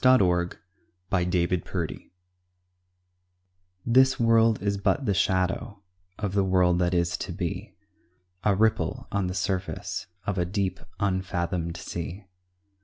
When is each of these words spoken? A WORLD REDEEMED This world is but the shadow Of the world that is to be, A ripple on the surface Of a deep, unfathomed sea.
A 0.03 0.17
WORLD 0.17 0.57
REDEEMED 1.11 2.09
This 3.85 4.19
world 4.19 4.59
is 4.59 4.79
but 4.79 5.05
the 5.05 5.13
shadow 5.13 5.83
Of 6.17 6.33
the 6.33 6.43
world 6.43 6.79
that 6.79 6.95
is 6.95 7.15
to 7.17 7.31
be, 7.31 7.75
A 8.43 8.55
ripple 8.55 9.05
on 9.11 9.27
the 9.27 9.35
surface 9.35 10.07
Of 10.25 10.39
a 10.39 10.45
deep, 10.45 10.79
unfathomed 10.99 11.77
sea. 11.77 12.25